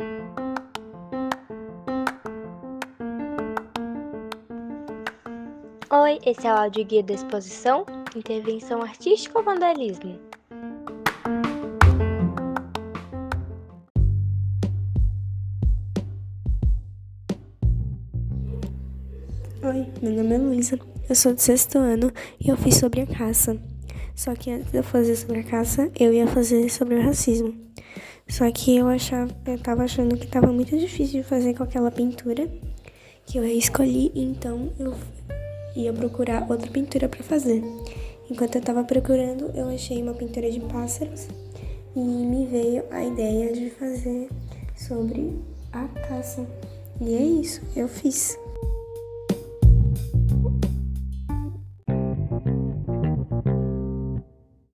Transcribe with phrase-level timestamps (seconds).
[0.00, 0.06] Oi,
[6.24, 10.20] esse é o áudio guia da exposição Intervenção Artística ou Vandalismo?
[19.64, 20.78] Oi, meu nome é Luísa,
[21.08, 23.60] eu sou do sexto ano e eu fiz sobre a caça.
[24.14, 27.67] Só que antes de eu fazer sobre a caça, eu ia fazer sobre o racismo.
[28.28, 31.90] Só que eu achava, eu tava achando que tava muito difícil de fazer com aquela
[31.90, 32.48] pintura
[33.26, 34.94] que eu escolhi, então eu
[35.74, 37.62] ia procurar outra pintura para fazer.
[38.30, 41.28] Enquanto eu estava procurando, eu achei uma pintura de pássaros
[41.96, 44.28] e me veio a ideia de fazer
[44.76, 45.38] sobre
[45.72, 46.46] a caça.
[47.00, 48.38] E é isso, eu fiz.